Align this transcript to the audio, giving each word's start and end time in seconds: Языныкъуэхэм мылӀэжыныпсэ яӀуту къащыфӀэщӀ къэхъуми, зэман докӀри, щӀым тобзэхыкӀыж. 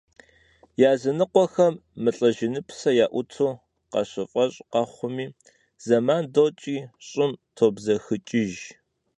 Языныкъуэхэм 0.91 1.73
мылӀэжыныпсэ 2.03 2.89
яӀуту 3.05 3.49
къащыфӀэщӀ 3.91 4.59
къэхъуми, 4.71 5.25
зэман 5.85 6.23
докӀри, 6.33 6.77
щӀым 7.07 7.31
тобзэхыкӀыж. 7.55 8.53